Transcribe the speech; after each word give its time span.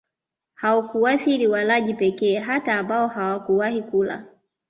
haukuathiri 0.53 1.47
walaji 1.47 1.93
pekee 1.93 2.39
hata 2.39 2.77
ambao 2.79 3.07
hawakuwahi 3.07 3.81
kula 3.81 4.25